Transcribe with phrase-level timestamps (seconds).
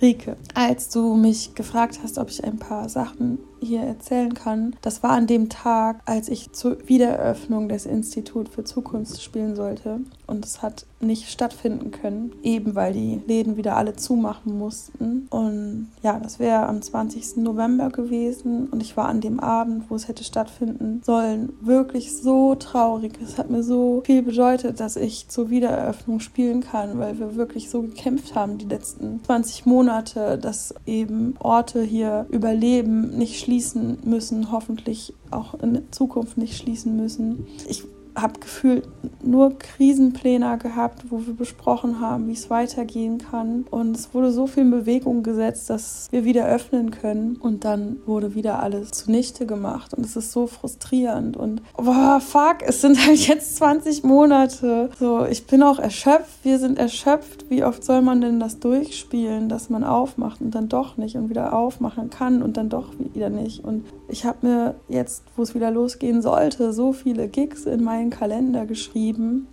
[0.00, 5.02] Rike, als du mich gefragt hast, ob ich ein paar Sachen hier erzählen kann, das
[5.02, 10.00] war an dem Tag, als ich zur Wiedereröffnung des Instituts für Zukunft spielen sollte.
[10.26, 15.26] Und es hat nicht stattfinden können, eben weil die Läden wieder alle zumachen mussten.
[15.30, 17.36] Und ja, das wäre am 20.
[17.36, 18.68] November gewesen.
[18.68, 23.12] Und ich war an dem Abend, wo es hätte stattfinden sollen, wirklich so traurig.
[23.22, 27.70] Es hat mir so viel bedeutet, dass ich zur Wiedereröffnung spielen kann, weil wir wirklich
[27.70, 34.50] so gekämpft haben die letzten 20 Monate, dass eben Orte hier überleben, nicht schließen müssen,
[34.50, 37.46] hoffentlich auch in Zukunft nicht schließen müssen.
[37.68, 37.84] Ich
[38.16, 38.88] habe gefühlt
[39.22, 43.66] nur Krisenpläne gehabt, wo wir besprochen haben, wie es weitergehen kann.
[43.70, 47.36] Und es wurde so viel in Bewegung gesetzt, dass wir wieder öffnen können.
[47.36, 49.92] Und dann wurde wieder alles zunichte gemacht.
[49.92, 51.36] Und es ist so frustrierend.
[51.36, 54.90] Und boah, fuck, es sind halt jetzt 20 Monate.
[54.98, 56.44] So, ich bin auch erschöpft.
[56.44, 57.50] Wir sind erschöpft.
[57.50, 61.28] Wie oft soll man denn das durchspielen, dass man aufmacht und dann doch nicht und
[61.28, 63.62] wieder aufmachen kann und dann doch wieder nicht?
[63.62, 68.05] Und ich habe mir jetzt, wo es wieder losgehen sollte, so viele Gigs in meinen
[68.10, 69.48] Kalender geschrieben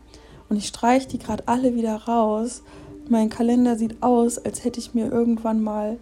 [0.49, 2.63] und ich streiche die gerade alle wieder raus.
[3.09, 5.97] Mein Kalender sieht aus, als hätte ich mir irgendwann mal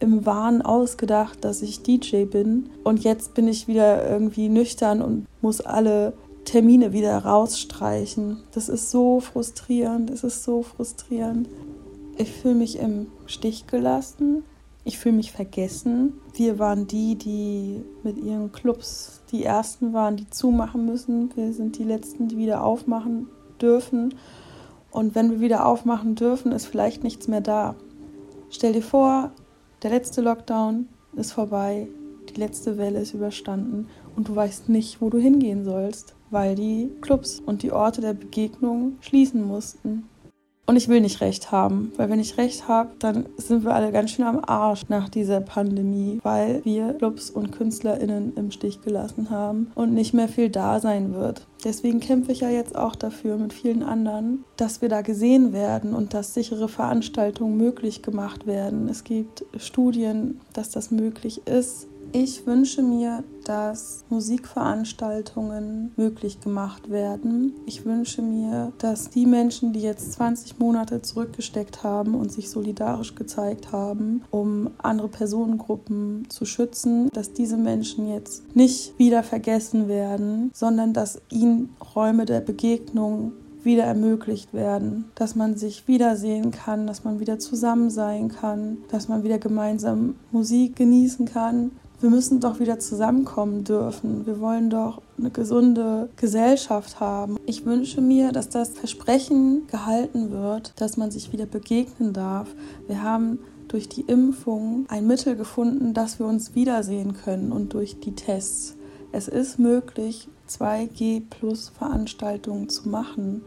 [0.00, 5.26] im Wahn ausgedacht, dass ich DJ bin und jetzt bin ich wieder irgendwie nüchtern und
[5.40, 6.12] muss alle
[6.44, 8.42] Termine wieder rausstreichen.
[8.52, 11.48] Das ist so frustrierend, es ist so frustrierend.
[12.16, 14.42] Ich fühle mich im Stich gelassen
[14.84, 16.12] ich fühle mich vergessen.
[16.34, 21.30] Wir waren die, die mit ihren Clubs die ersten waren, die zumachen müssen.
[21.36, 23.26] Wir sind die letzten, die wieder aufmachen
[23.60, 24.14] dürfen.
[24.92, 27.74] Und wenn wir wieder aufmachen dürfen, ist vielleicht nichts mehr da.
[28.50, 29.32] Stell dir vor,
[29.82, 31.88] der letzte Lockdown ist vorbei,
[32.28, 36.90] die letzte Welle ist überstanden und du weißt nicht, wo du hingehen sollst, weil die
[37.00, 40.08] Clubs und die Orte der Begegnung schließen mussten.
[40.66, 43.92] Und ich will nicht recht haben, weil wenn ich recht habe, dann sind wir alle
[43.92, 49.28] ganz schön am Arsch nach dieser Pandemie, weil wir Clubs und KünstlerInnen im Stich gelassen
[49.28, 51.46] haben und nicht mehr viel da sein wird.
[51.64, 55.94] Deswegen kämpfe ich ja jetzt auch dafür mit vielen anderen, dass wir da gesehen werden
[55.94, 58.88] und dass sichere Veranstaltungen möglich gemacht werden.
[58.88, 61.88] Es gibt Studien, dass das möglich ist.
[62.16, 67.54] Ich wünsche mir, dass Musikveranstaltungen möglich gemacht werden.
[67.66, 73.16] Ich wünsche mir, dass die Menschen, die jetzt 20 Monate zurückgesteckt haben und sich solidarisch
[73.16, 80.52] gezeigt haben, um andere Personengruppen zu schützen, dass diese Menschen jetzt nicht wieder vergessen werden,
[80.54, 83.32] sondern dass ihnen Räume der Begegnung
[83.64, 89.08] wieder ermöglicht werden, dass man sich wiedersehen kann, dass man wieder zusammen sein kann, dass
[89.08, 91.72] man wieder gemeinsam Musik genießen kann,
[92.04, 94.26] wir müssen doch wieder zusammenkommen dürfen.
[94.26, 97.38] Wir wollen doch eine gesunde Gesellschaft haben.
[97.46, 102.54] Ich wünsche mir, dass das Versprechen gehalten wird, dass man sich wieder begegnen darf.
[102.88, 103.38] Wir haben
[103.68, 108.76] durch die Impfung ein Mittel gefunden, dass wir uns wiedersehen können und durch die Tests.
[109.10, 113.40] Es ist möglich, 2G plus Veranstaltungen zu machen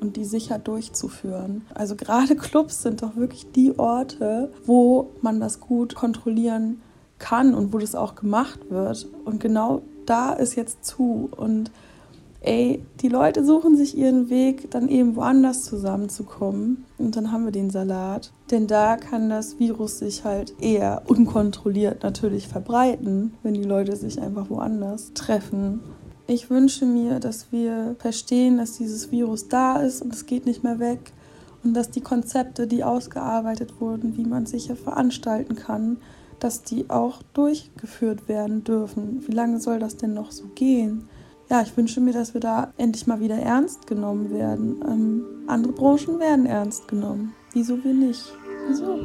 [0.00, 1.62] und die sicher durchzuführen.
[1.74, 6.80] Also gerade Clubs sind doch wirklich die Orte, wo man das gut kontrollieren
[7.24, 9.08] kann und wo das auch gemacht wird.
[9.24, 11.30] Und genau da ist jetzt zu.
[11.34, 11.70] Und
[12.42, 16.84] ey, die Leute suchen sich ihren Weg, dann eben woanders zusammenzukommen.
[16.98, 18.30] Und dann haben wir den Salat.
[18.50, 24.20] Denn da kann das Virus sich halt eher unkontrolliert natürlich verbreiten, wenn die Leute sich
[24.20, 25.80] einfach woanders treffen.
[26.26, 30.62] Ich wünsche mir, dass wir verstehen, dass dieses Virus da ist und es geht nicht
[30.62, 31.14] mehr weg.
[31.62, 35.96] Und dass die Konzepte, die ausgearbeitet wurden, wie man sicher veranstalten kann,
[36.40, 39.24] dass die auch durchgeführt werden dürfen.
[39.26, 41.08] Wie lange soll das denn noch so gehen?
[41.50, 44.82] Ja, ich wünsche mir, dass wir da endlich mal wieder ernst genommen werden.
[44.86, 47.34] Ähm, andere Branchen werden ernst genommen.
[47.52, 48.32] Wieso wir nicht?
[48.66, 48.98] Wieso?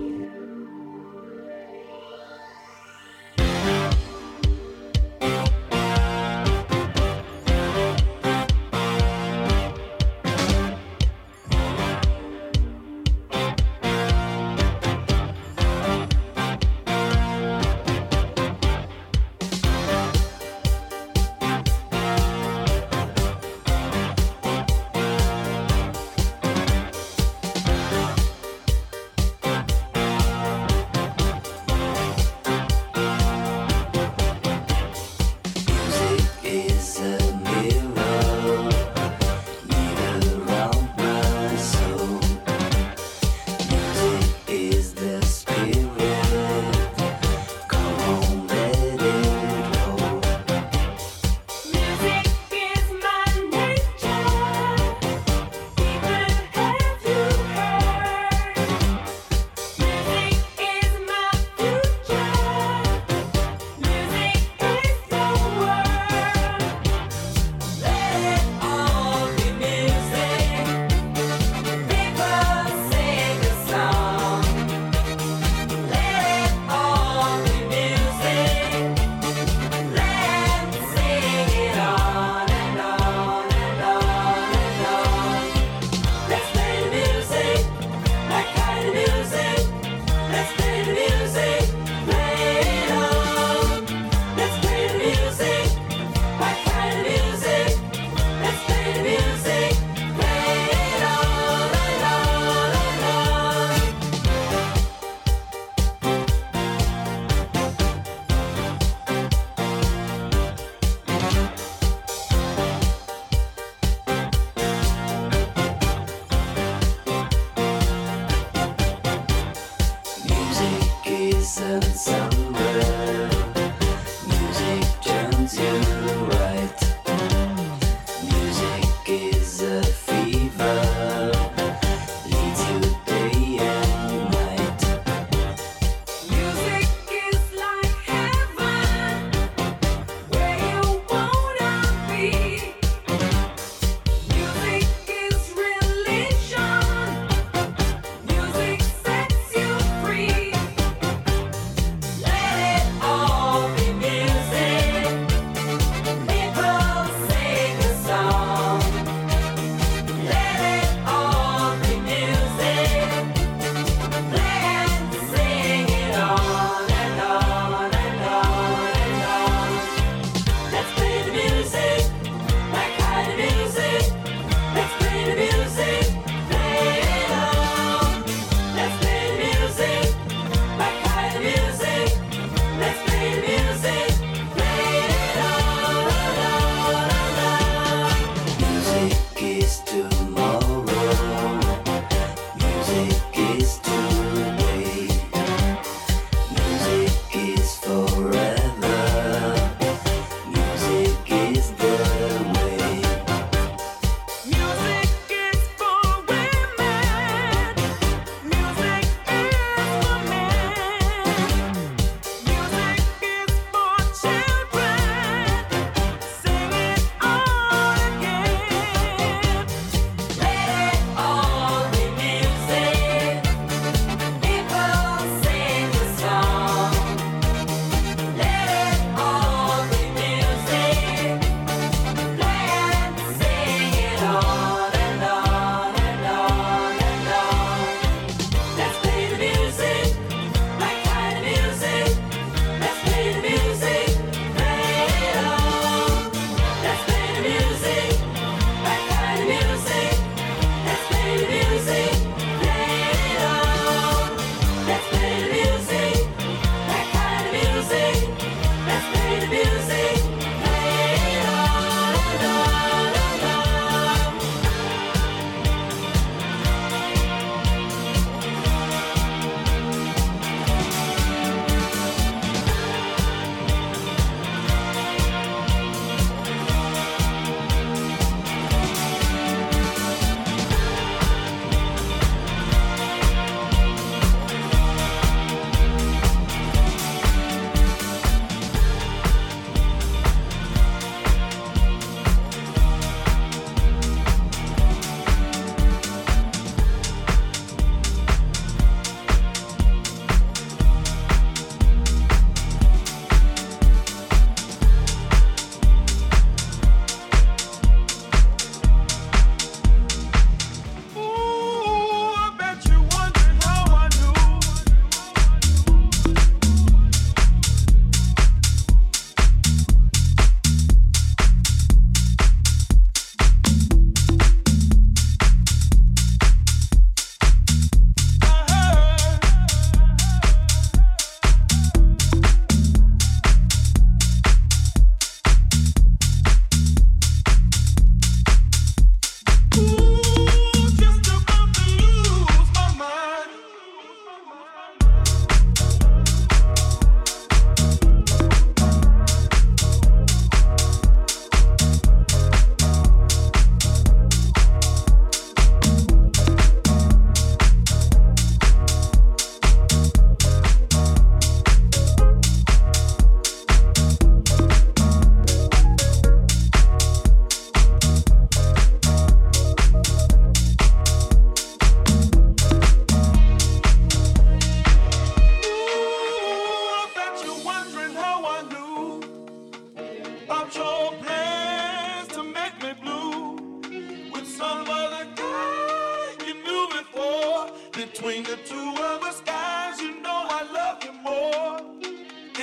[384.60, 387.72] some other guy you knew before.
[387.94, 391.80] Between the two of us, guys, you know I love you more.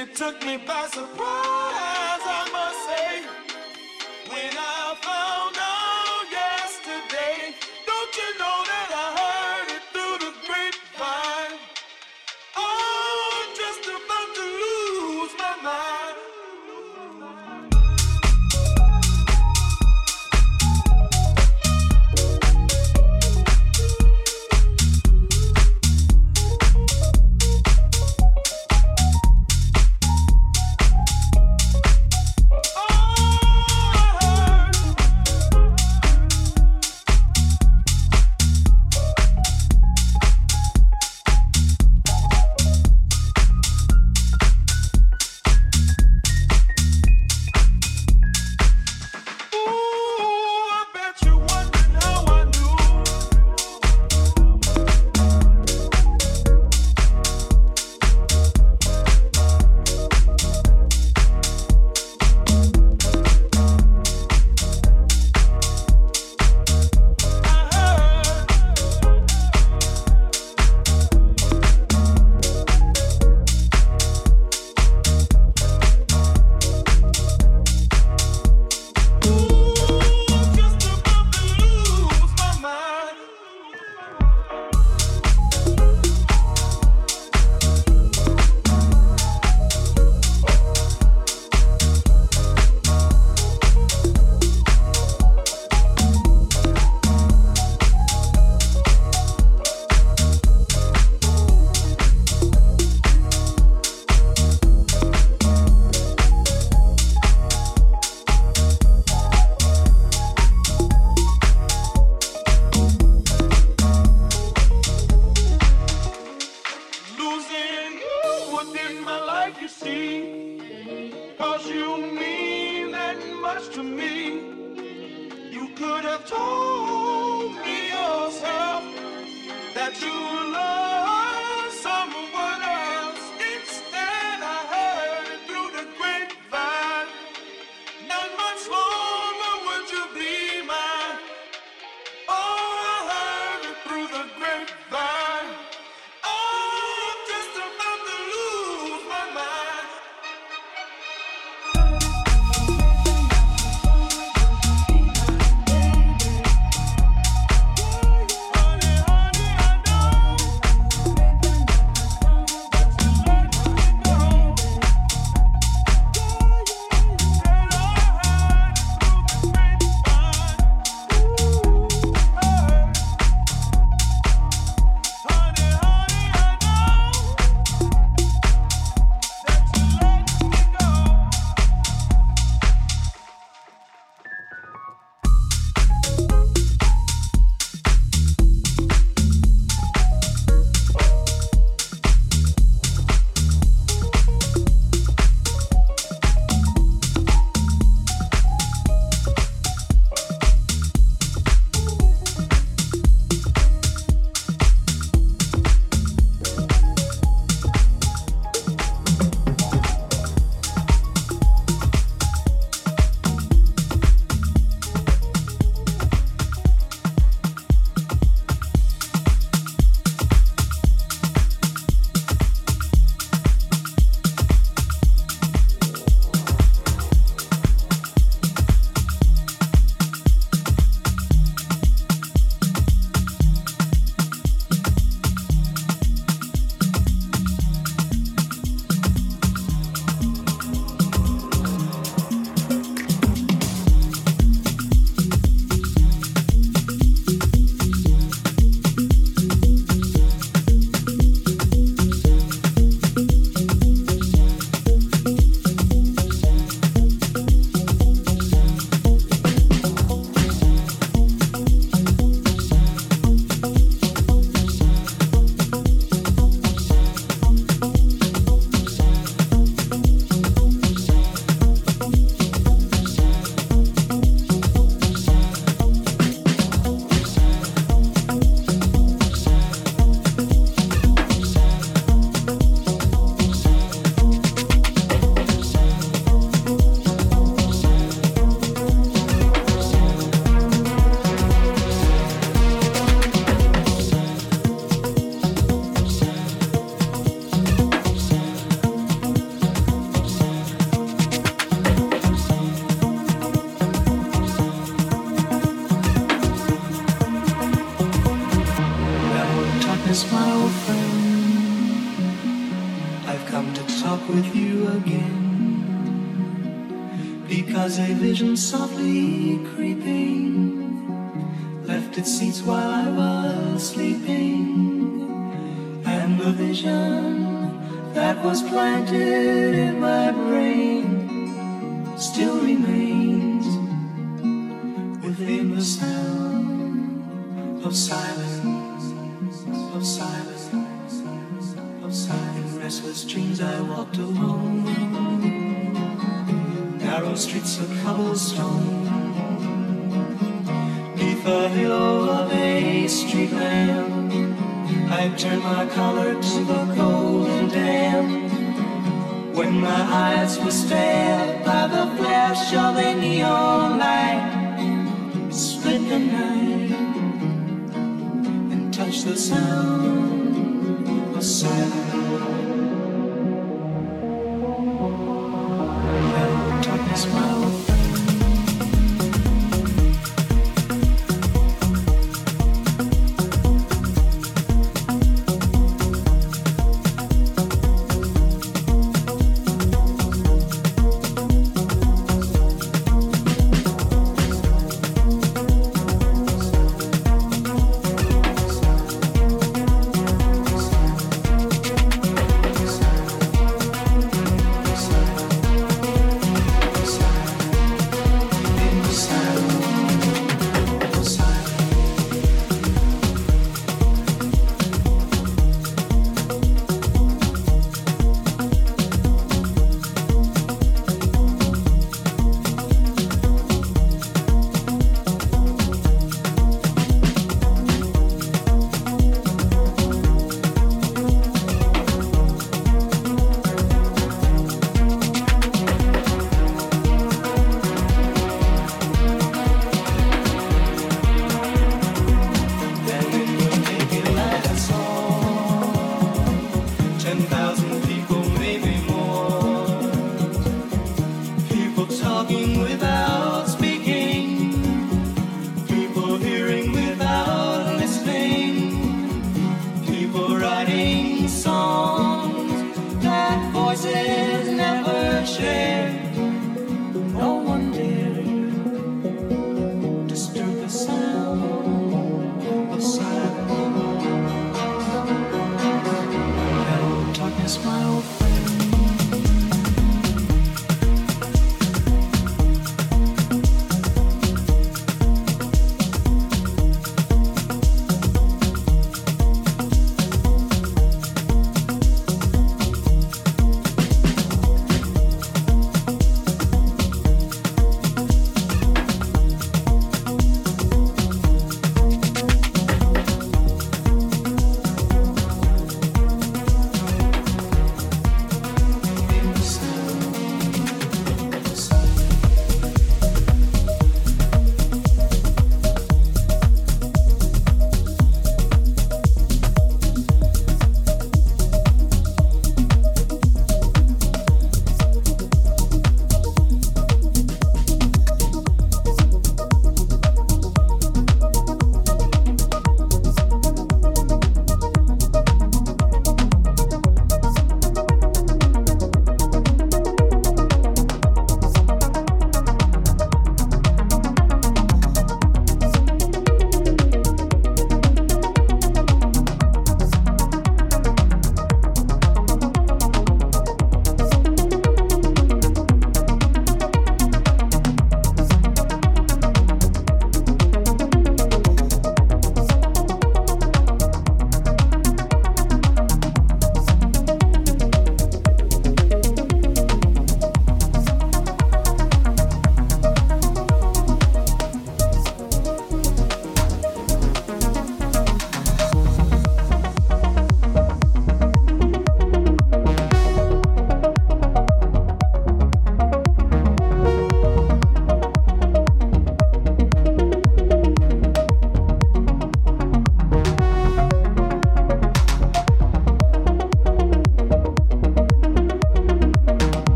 [0.00, 3.03] It took me by surprise, I must say.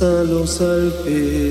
[0.00, 1.47] Hasta los Alpes,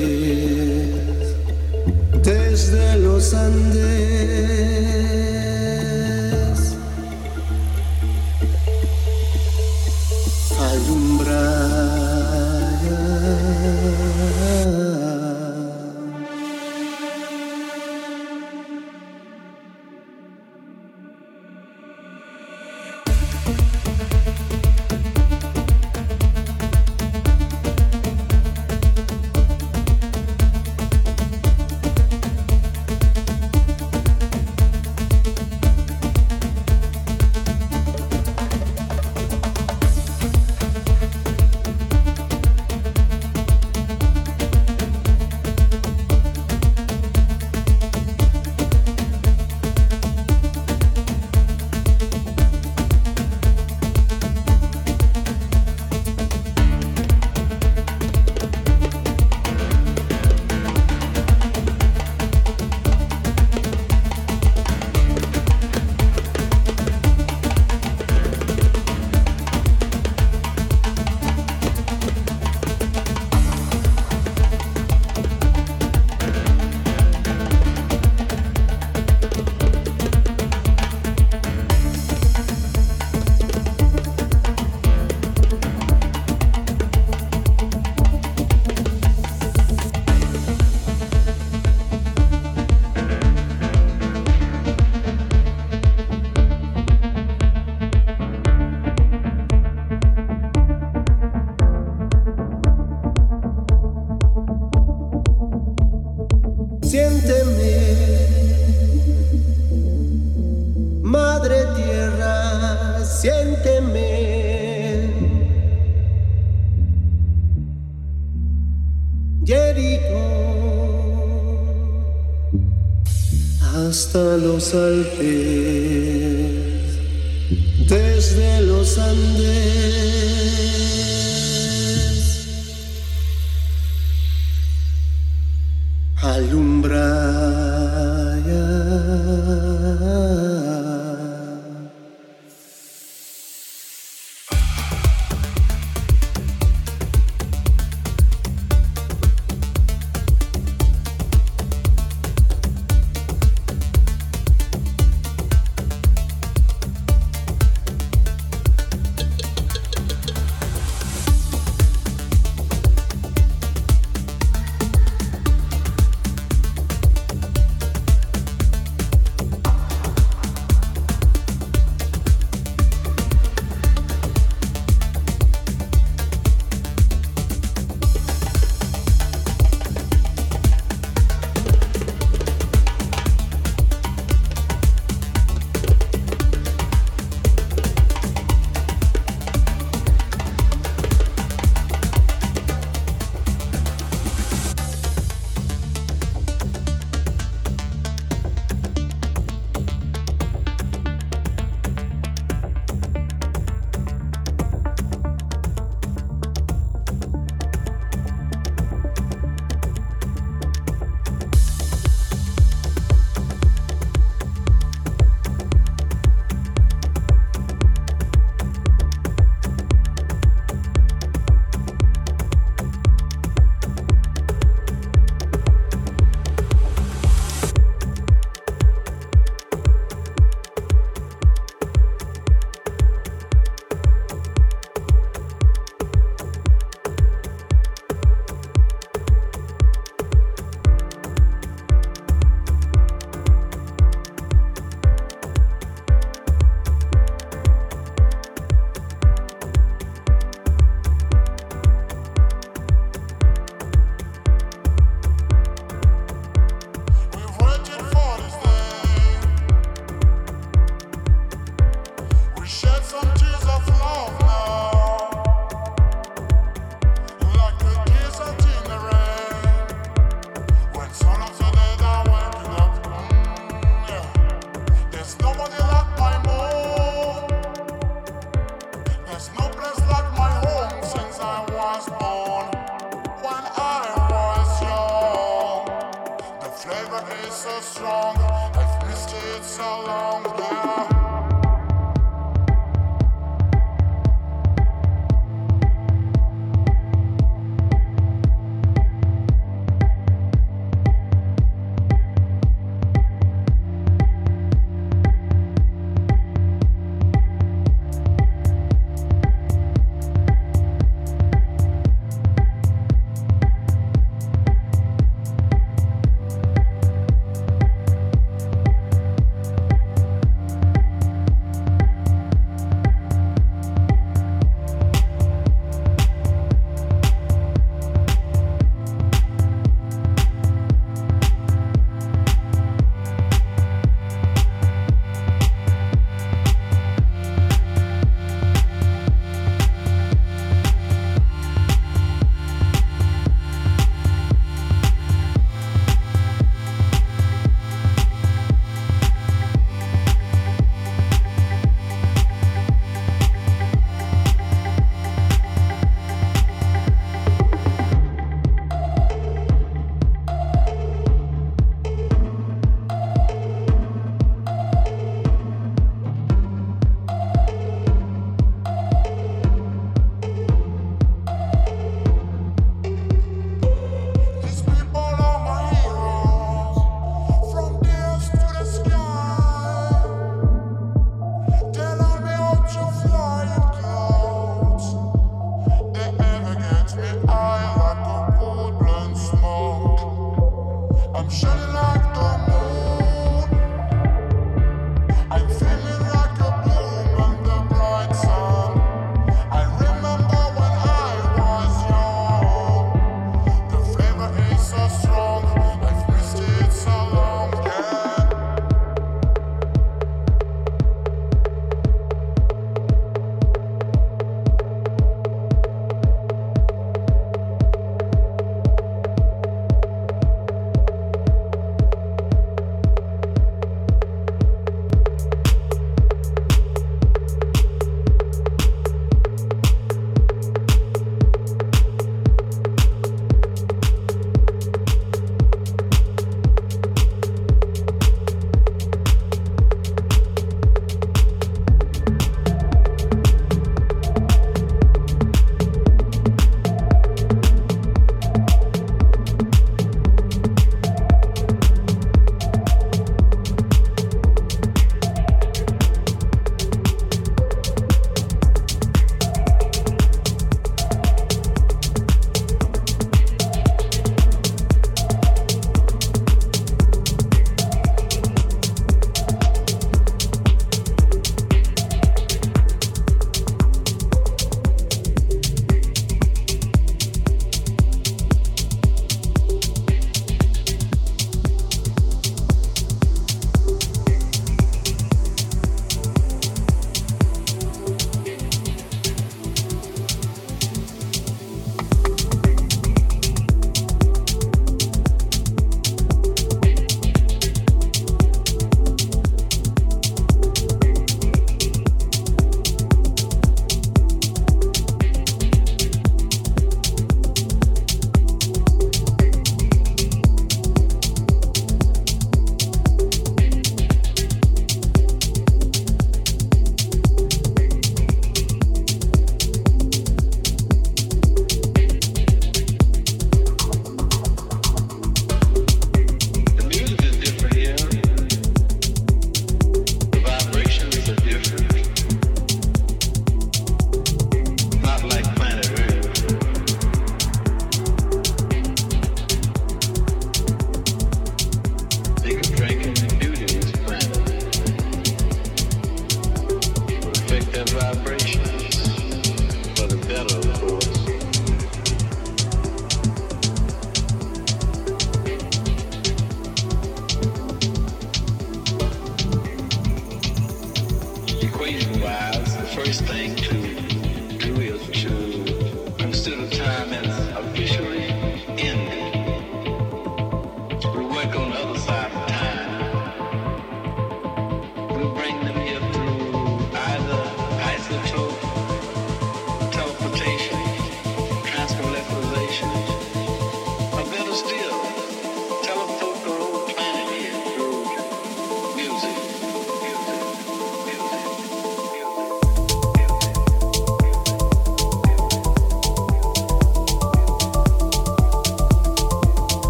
[124.68, 125.37] selfie.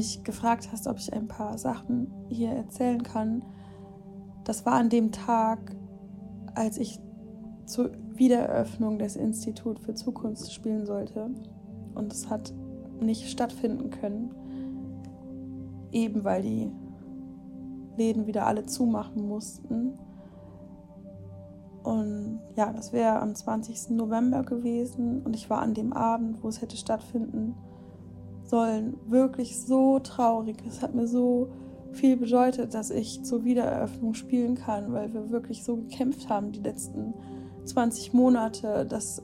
[0.00, 3.44] Mich gefragt hast, ob ich ein paar Sachen hier erzählen kann,
[4.44, 5.76] das war an dem Tag,
[6.54, 6.98] als ich
[7.66, 11.28] zur Wiedereröffnung des Institut für Zukunft spielen sollte.
[11.94, 12.54] Und es hat
[12.98, 14.34] nicht stattfinden können,
[15.92, 16.72] eben weil die
[17.98, 19.98] Läden wieder alle zumachen mussten.
[21.82, 23.90] Und ja, das wäre am 20.
[23.90, 27.54] November gewesen und ich war an dem Abend, wo es hätte stattfinden
[28.50, 30.56] sollen, wirklich so traurig.
[30.66, 31.48] Es hat mir so
[31.92, 36.60] viel bedeutet, dass ich zur Wiedereröffnung spielen kann, weil wir wirklich so gekämpft haben die
[36.60, 37.14] letzten
[37.64, 39.22] 20 Monate, dass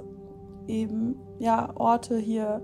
[0.67, 2.63] eben ja Orte hier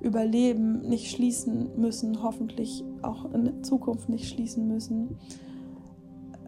[0.00, 5.18] überleben, nicht schließen müssen, hoffentlich auch in Zukunft nicht schließen müssen.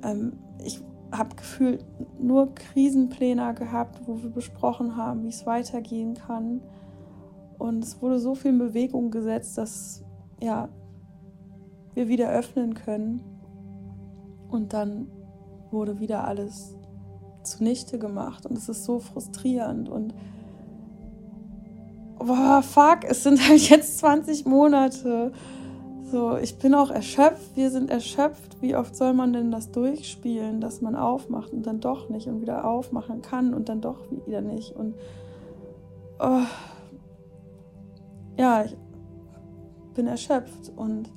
[0.02, 0.34] Ähm,
[0.64, 0.82] ich
[1.12, 1.84] habe gefühlt
[2.20, 6.60] nur Krisenpläne gehabt, wo wir besprochen haben, wie es weitergehen kann.
[7.58, 10.04] Und es wurde so viel in Bewegung gesetzt, dass
[10.40, 10.68] ja,
[11.94, 13.22] wir wieder öffnen können.
[14.48, 15.10] Und dann
[15.70, 16.76] wurde wieder alles
[17.42, 18.46] zunichte gemacht.
[18.46, 19.88] Und es ist so frustrierend.
[19.88, 20.14] Und
[22.18, 25.32] boah, fuck, es sind halt jetzt 20 Monate.
[26.10, 28.62] So, ich bin auch erschöpft, wir sind erschöpft.
[28.62, 32.40] Wie oft soll man denn das durchspielen, dass man aufmacht und dann doch nicht und
[32.40, 34.72] wieder aufmachen kann und dann doch wieder nicht?
[34.76, 34.94] Und
[36.20, 36.42] oh,
[38.36, 38.76] ja, ich
[39.94, 41.12] bin erschöpft und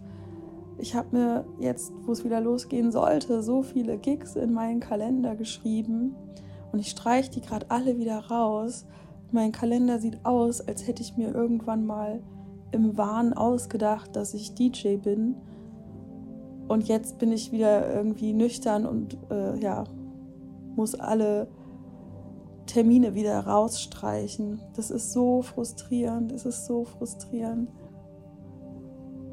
[0.78, 5.36] ich habe mir jetzt, wo es wieder losgehen sollte, so viele Gigs in meinen Kalender
[5.36, 6.16] geschrieben
[6.72, 8.86] und ich streiche die gerade alle wieder raus.
[9.32, 12.22] Mein Kalender sieht aus, als hätte ich mir irgendwann mal
[12.72, 15.36] im Wahn ausgedacht, dass ich DJ bin.
[16.68, 19.86] Und jetzt bin ich wieder irgendwie nüchtern und äh, ja,
[20.76, 21.48] muss alle
[22.70, 24.62] Termine wieder rausstreichen.
[24.76, 27.72] Das ist so frustrierend, es ist so frustrierend.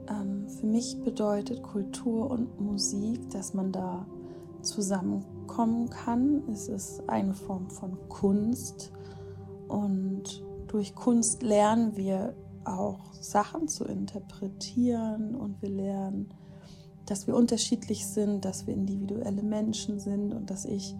[0.08, 4.06] Ähm, für mich bedeutet Kultur und Musik, dass man da
[4.62, 6.44] zusammenkommen kann.
[6.50, 8.90] Es ist eine Form von Kunst
[9.68, 12.34] und durch Kunst lernen wir
[12.64, 16.30] auch Sachen zu interpretieren und wir lernen,
[17.04, 20.96] dass wir unterschiedlich sind, dass wir individuelle Menschen sind und dass ich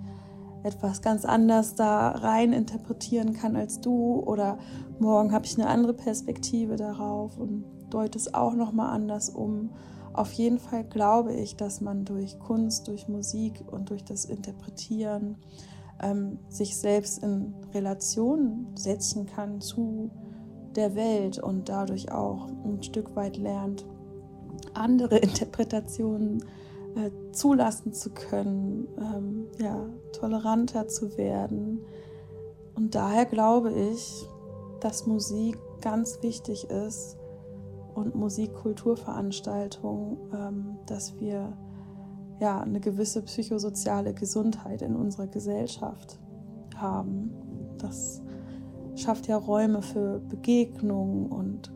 [0.66, 4.58] etwas ganz anders da rein interpretieren kann als du oder
[4.98, 9.70] morgen habe ich eine andere Perspektive darauf und deute es auch noch mal anders um.
[10.12, 15.36] Auf jeden Fall glaube ich, dass man durch Kunst, durch Musik und durch das Interpretieren
[16.02, 20.10] ähm, sich selbst in Relation setzen kann zu
[20.74, 23.86] der Welt und dadurch auch ein Stück weit lernt,
[24.74, 26.42] andere Interpretationen
[26.96, 31.84] äh, zulassen zu können, ähm, ja, toleranter zu werden.
[32.74, 34.26] Und daher glaube ich,
[34.80, 37.18] dass Musik ganz wichtig ist
[37.94, 41.52] und Musikkulturveranstaltungen, ähm, dass wir
[42.40, 46.18] ja eine gewisse psychosoziale Gesundheit in unserer Gesellschaft
[46.76, 47.30] haben.
[47.78, 48.22] Das
[48.94, 51.72] schafft ja Räume für Begegnungen und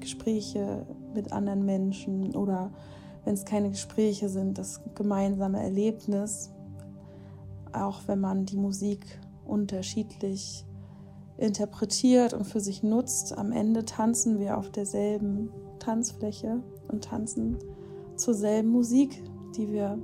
[0.00, 2.70] Gespräche mit anderen Menschen oder
[3.24, 6.50] wenn es keine Gespräche sind, das gemeinsame Erlebnis,
[7.72, 9.04] auch wenn man die Musik
[9.44, 10.64] unterschiedlich
[11.36, 13.36] interpretiert und für sich nutzt.
[13.36, 17.58] Am Ende tanzen wir auf derselben Tanzfläche und tanzen
[18.16, 19.22] zur selben Musik,
[19.56, 19.98] die wir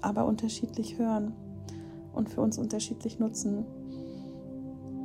[0.00, 1.32] aber unterschiedlich hören
[2.12, 3.64] und für uns unterschiedlich nutzen.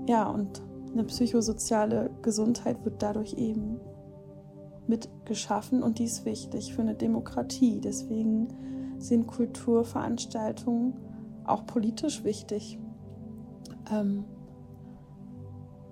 [0.08, 0.62] Ja, und
[0.94, 3.80] eine psychosoziale Gesundheit wird dadurch eben
[4.88, 7.80] mit geschaffen und die ist wichtig für eine Demokratie.
[7.80, 8.48] Deswegen
[8.98, 10.94] sind Kulturveranstaltungen
[11.46, 12.80] auch politisch wichtig,
[13.92, 14.26] ähm,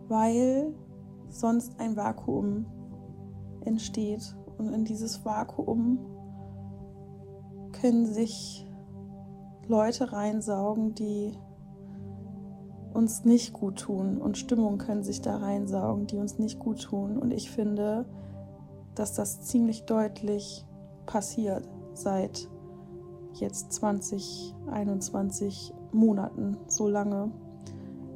[0.07, 0.73] weil
[1.27, 2.65] sonst ein Vakuum
[3.65, 5.99] entsteht und in dieses Vakuum
[7.71, 8.65] können sich
[9.67, 11.37] Leute reinsaugen, die
[12.93, 17.17] uns nicht gut tun und Stimmungen können sich da reinsaugen, die uns nicht gut tun.
[17.17, 18.05] Und ich finde,
[18.99, 20.65] dass das ziemlich deutlich
[21.05, 22.49] passiert seit
[23.33, 26.57] jetzt 2021 Monaten.
[26.67, 27.31] So lange,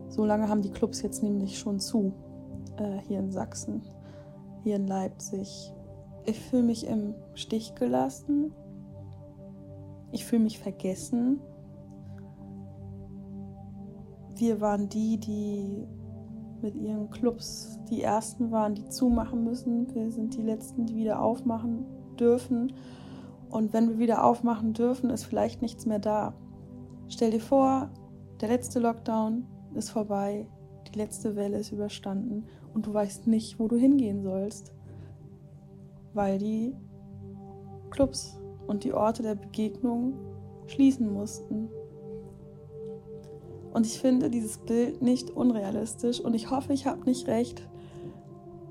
[0.09, 2.13] so lange haben die Clubs jetzt nämlich schon zu
[2.77, 3.81] äh, hier in Sachsen,
[4.63, 5.73] hier in Leipzig.
[6.25, 8.53] Ich fühle mich im Stich gelassen.
[10.11, 11.39] Ich fühle mich vergessen
[14.35, 15.87] wir waren die, die
[16.63, 19.93] mit ihren Clubs die ersten waren, die zumachen müssen.
[19.93, 21.85] Wir sind die letzten, die wieder aufmachen
[22.17, 22.73] dürfen.
[23.49, 26.33] Und wenn wir wieder aufmachen dürfen, ist vielleicht nichts mehr da.
[27.07, 27.91] Stell dir vor,
[28.41, 29.45] der letzte Lockdown
[29.75, 30.47] ist vorbei,
[30.87, 34.73] die letzte Welle ist überstanden und du weißt nicht, wo du hingehen sollst,
[36.13, 36.75] weil die
[37.89, 40.13] Clubs und die Orte der Begegnung
[40.67, 41.69] schließen mussten.
[43.73, 47.67] Und ich finde dieses Bild nicht unrealistisch und ich hoffe, ich habe nicht recht.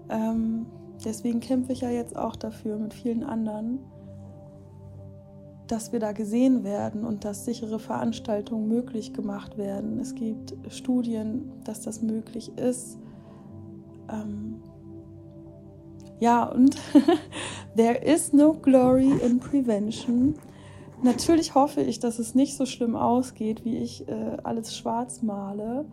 [0.09, 0.66] Ähm,
[1.05, 3.81] deswegen kämpfe ich ja jetzt auch dafür mit vielen anderen,
[5.66, 9.99] dass wir da gesehen werden und dass sichere Veranstaltungen möglich gemacht werden.
[9.99, 12.99] Es gibt Studien, dass das möglich ist.
[14.09, 14.62] Ähm
[16.20, 16.77] ja, und
[17.77, 20.37] there is no glory in prevention.
[21.03, 25.85] Natürlich hoffe ich, dass es nicht so schlimm ausgeht, wie ich äh, alles schwarz male.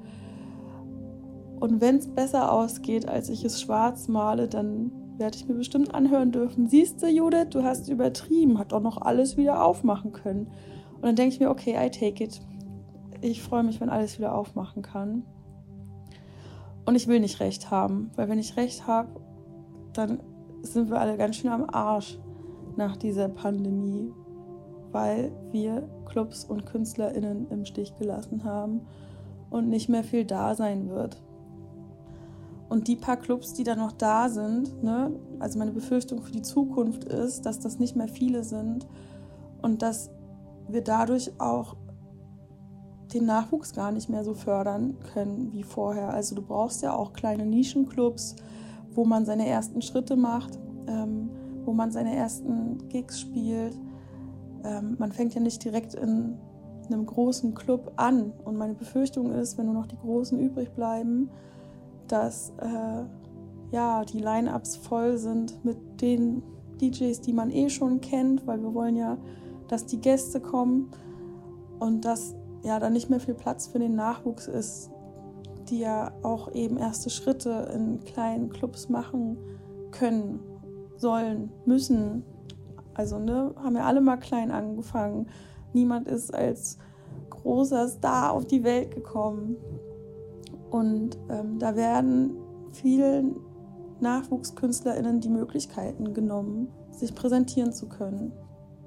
[1.59, 5.95] Und wenn es besser ausgeht, als ich es schwarz male, dann werde ich mir bestimmt
[5.95, 6.67] anhören dürfen.
[6.67, 10.47] Siehst du, Judith, du hast übertrieben, hat doch noch alles wieder aufmachen können.
[10.95, 12.39] Und dann denke ich mir, okay, I take it.
[13.21, 15.23] Ich freue mich, wenn alles wieder aufmachen kann.
[16.85, 19.09] Und ich will nicht recht haben, weil wenn ich recht habe,
[19.93, 20.19] dann
[20.61, 22.19] sind wir alle ganz schön am Arsch
[22.77, 24.13] nach dieser Pandemie
[24.91, 28.81] weil wir Clubs und KünstlerInnen im Stich gelassen haben
[29.49, 31.21] und nicht mehr viel da sein wird.
[32.69, 36.43] Und die paar Clubs, die da noch da sind, ne, also meine Befürchtung für die
[36.43, 38.87] Zukunft ist, dass das nicht mehr viele sind
[39.61, 40.11] und dass
[40.67, 41.75] wir dadurch auch
[43.11, 46.13] den Nachwuchs gar nicht mehr so fördern können wie vorher.
[46.13, 48.35] Also du brauchst ja auch kleine Nischenclubs,
[48.93, 51.31] wo man seine ersten Schritte macht, ähm,
[51.65, 53.75] wo man seine ersten Gigs spielt
[54.63, 56.37] ähm, man fängt ja nicht direkt in
[56.87, 58.33] einem großen Club an.
[58.43, 61.29] Und meine Befürchtung ist, wenn nur noch die Großen übrig bleiben,
[62.07, 63.03] dass äh,
[63.71, 66.41] ja, die Line-ups voll sind mit den
[66.81, 69.17] DJs, die man eh schon kennt, weil wir wollen ja,
[69.67, 70.89] dass die Gäste kommen
[71.79, 74.89] und dass ja dann nicht mehr viel Platz für den Nachwuchs ist,
[75.69, 79.37] die ja auch eben erste Schritte in kleinen Clubs machen
[79.91, 80.39] können,
[80.97, 82.23] sollen, müssen,
[82.93, 85.27] also, ne, haben ja alle mal klein angefangen.
[85.73, 86.77] Niemand ist als
[87.29, 89.55] großer Star auf die Welt gekommen.
[90.69, 92.35] Und ähm, da werden
[92.71, 93.35] vielen
[94.01, 98.31] NachwuchskünstlerInnen die Möglichkeiten genommen, sich präsentieren zu können.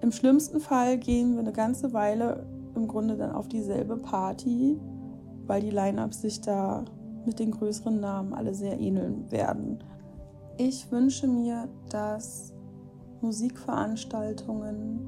[0.00, 4.78] Im schlimmsten Fall gehen wir eine ganze Weile im Grunde dann auf dieselbe Party,
[5.46, 6.84] weil die Line-Ups sich da
[7.24, 9.82] mit den größeren Namen alle sehr ähneln werden.
[10.56, 12.52] Ich wünsche mir, dass
[13.22, 15.00] Musikveranstaltungen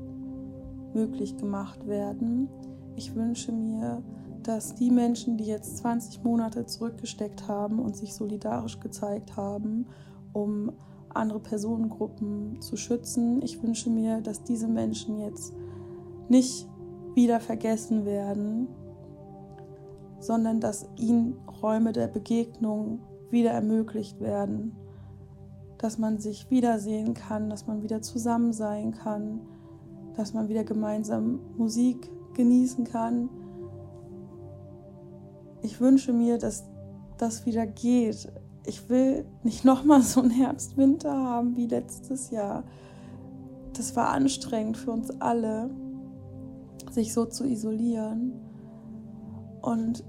[0.95, 2.49] möglich gemacht werden.
[2.97, 4.03] Ich wünsche mir,
[4.43, 9.87] dass die Menschen, die jetzt 20 Monate zurückgesteckt haben und sich solidarisch gezeigt haben,
[10.33, 10.73] um
[11.09, 15.55] andere Personengruppen zu schützen, ich wünsche mir, dass diese Menschen jetzt
[16.29, 16.69] nicht
[17.15, 18.69] wieder vergessen werden,
[20.19, 23.01] sondern dass ihnen Räume der Begegnung
[23.31, 24.77] wieder ermöglicht werden
[25.79, 29.41] dass man sich wiedersehen kann, dass man wieder zusammen sein kann,
[30.17, 33.29] dass man wieder gemeinsam Musik genießen kann.
[35.63, 36.65] Ich wünsche mir, dass
[37.19, 38.33] das wieder geht.
[38.67, 42.65] Ich will nicht nochmal so einen Herbst-Winter haben wie letztes Jahr.
[43.73, 45.71] Das war anstrengend für uns alle,
[46.91, 48.33] sich so zu isolieren.
[49.63, 50.05] Und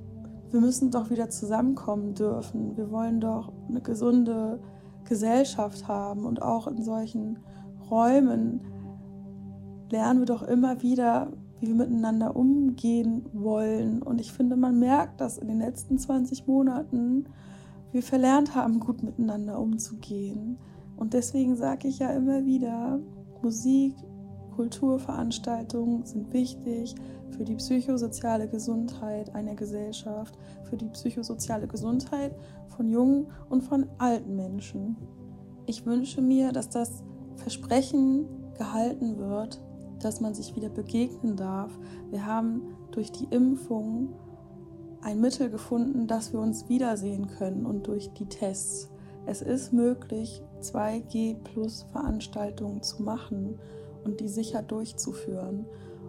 [0.51, 2.77] wir müssen doch wieder zusammenkommen dürfen.
[2.77, 4.59] Wir wollen doch eine gesunde
[5.05, 7.39] Gesellschaft haben und auch in solchen
[7.89, 8.61] Räumen
[9.89, 14.01] lernen wir doch immer wieder, wie wir miteinander umgehen wollen.
[14.01, 17.25] Und ich finde, man merkt, dass in den letzten 20 Monaten
[17.91, 20.57] wir verlernt haben, gut miteinander umzugehen.
[20.97, 22.99] Und deswegen sage ich ja immer wieder,
[23.41, 23.95] Musik,
[24.55, 26.95] Kulturveranstaltungen sind wichtig
[27.35, 32.35] für die psychosoziale Gesundheit einer Gesellschaft, für die psychosoziale Gesundheit
[32.75, 34.95] von jungen und von alten Menschen.
[35.65, 37.03] Ich wünsche mir, dass das
[37.35, 39.61] Versprechen gehalten wird,
[39.99, 41.77] dass man sich wieder begegnen darf.
[42.11, 44.13] Wir haben durch die Impfung
[45.01, 48.89] ein Mittel gefunden, dass wir uns wiedersehen können und durch die Tests.
[49.25, 53.59] Es ist möglich, 2G plus Veranstaltungen zu machen
[54.03, 55.65] und die sicher durchzuführen.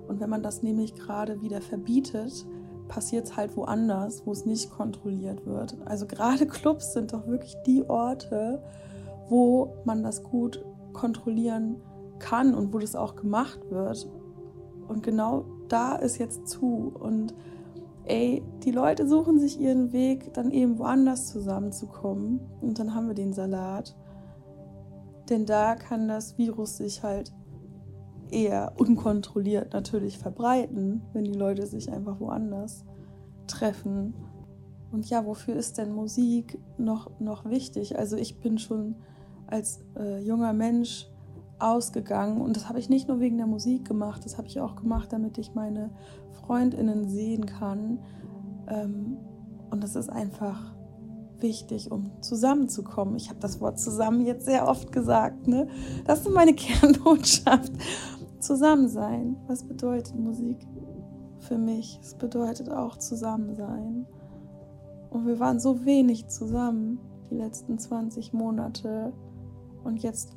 [0.08, 2.46] Und wenn man das nämlich gerade wieder verbietet,
[2.88, 5.76] passiert es halt woanders, wo es nicht kontrolliert wird.
[5.84, 8.62] Also gerade Clubs sind doch wirklich die Orte,
[9.28, 11.76] wo man das gut kontrollieren
[12.18, 14.08] kann und wo das auch gemacht wird.
[14.88, 16.92] Und genau da ist jetzt zu.
[16.98, 17.34] Und
[18.04, 22.40] ey, die Leute suchen sich ihren Weg, dann eben woanders zusammenzukommen.
[22.60, 23.96] Und dann haben wir den Salat.
[25.28, 27.32] Denn da kann das Virus sich halt
[28.36, 32.84] eher unkontrolliert natürlich verbreiten, wenn die Leute sich einfach woanders
[33.46, 34.14] treffen.
[34.92, 37.98] Und ja, wofür ist denn Musik noch, noch wichtig?
[37.98, 38.96] Also ich bin schon
[39.46, 41.08] als äh, junger Mensch
[41.58, 44.76] ausgegangen und das habe ich nicht nur wegen der Musik gemacht, das habe ich auch
[44.76, 45.90] gemacht, damit ich meine
[46.32, 48.00] Freundinnen sehen kann.
[48.68, 49.16] Ähm,
[49.70, 50.76] und das ist einfach
[51.40, 53.16] wichtig, um zusammenzukommen.
[53.16, 55.48] Ich habe das Wort zusammen jetzt sehr oft gesagt.
[55.48, 55.68] Ne?
[56.04, 57.72] Das ist meine Kernbotschaft.
[58.46, 59.36] Zusammen sein.
[59.48, 60.58] Was bedeutet Musik
[61.40, 61.98] für mich?
[62.00, 64.06] Es bedeutet auch zusammen sein.
[65.10, 69.12] Und wir waren so wenig zusammen die letzten 20 Monate.
[69.82, 70.36] Und jetzt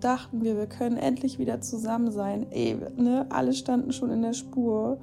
[0.00, 2.44] dachten wir, wir können endlich wieder zusammen sein.
[2.50, 3.26] Ey, ne?
[3.30, 4.98] Alle standen schon in der Spur.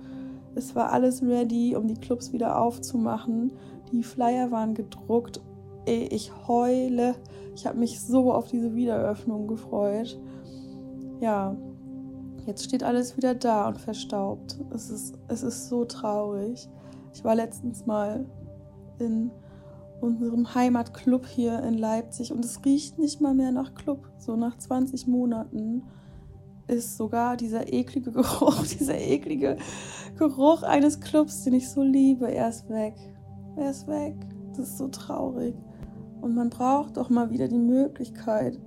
[0.56, 3.54] Es war alles ready, um die Clubs wieder aufzumachen.
[3.94, 5.40] Die Flyer waren gedruckt.
[5.86, 7.16] Ey, ich heule.
[7.56, 10.20] Ich habe mich so auf diese Wiedereröffnung gefreut.
[11.22, 11.56] Ja,
[12.46, 14.58] jetzt steht alles wieder da und verstaubt.
[14.74, 16.70] Es ist, es ist so traurig.
[17.14, 18.26] Ich war letztens mal
[19.00, 19.32] in
[20.02, 24.10] unserem Heimatclub hier in Leipzig und es riecht nicht mal mehr nach Club.
[24.18, 25.84] So nach 20 Monaten
[26.68, 29.58] ist sogar dieser eklige Geruch, dieser eklige
[30.18, 32.96] Geruch eines Clubs, den ich so liebe, er ist weg.
[33.56, 34.16] Er ist weg.
[34.50, 35.56] Das ist so traurig.
[36.22, 38.60] Und man braucht doch mal wieder die Möglichkeit,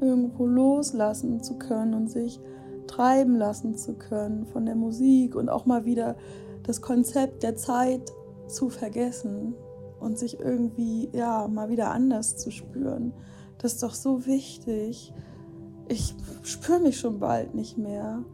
[0.00, 2.40] irgendwo loslassen zu können und sich
[2.86, 6.16] treiben lassen zu können von der Musik und auch mal wieder
[6.62, 8.12] das Konzept der Zeit
[8.46, 9.54] zu vergessen
[10.00, 13.12] und sich irgendwie, ja, mal wieder anders zu spüren.
[13.58, 15.12] Das ist doch so wichtig.
[15.88, 18.24] Ich spüre mich schon bald nicht mehr.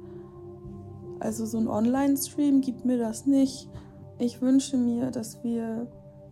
[1.18, 3.68] Also so ein Online-Stream gibt mir das nicht.
[4.18, 5.86] Ich wünsche mir, dass wir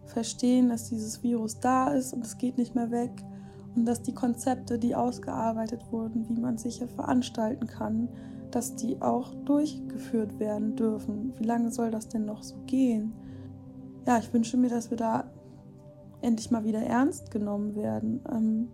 [0.06, 3.12] verstehen, dass dieses Virus da ist und es geht nicht mehr weg
[3.74, 8.08] und dass die Konzepte, die ausgearbeitet wurden, wie man sicher veranstalten kann,
[8.50, 11.34] dass die auch durchgeführt werden dürfen.
[11.38, 13.12] Wie lange soll das denn noch so gehen?
[14.08, 15.30] ja, ich wünsche mir, dass wir da
[16.22, 18.22] endlich mal wieder ernst genommen werden.
[18.32, 18.68] Ähm,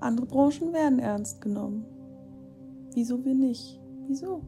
[0.00, 1.84] andere Branchen werden ernst genommen.
[2.92, 3.80] Wieso wir nicht?
[4.08, 4.42] Wieso?